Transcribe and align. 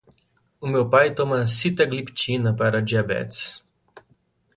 O 0.59 0.65
meu 0.65 0.89
pai 0.89 1.13
toma 1.13 1.45
sitagliptina 1.45 2.55
para 2.55 2.79
a 2.79 2.81
diabetes 2.81 3.61